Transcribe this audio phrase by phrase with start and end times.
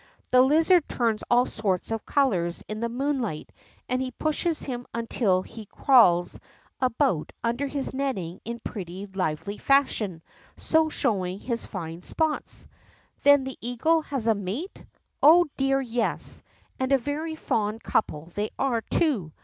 [0.31, 3.51] The lizard turns all sorts of colors in the moonlight,
[3.87, 8.41] and he pushes him until he crawls THE EAGLE'S NEST 59 about under his netting
[8.43, 10.23] in pretty lively fashion,
[10.57, 12.65] so showing his fine spots/
[13.19, 14.85] ^ Then the eagle has a mate?'^
[15.21, 16.41] Oh, dear, yes,
[16.79, 19.31] and a very fond couple they are too.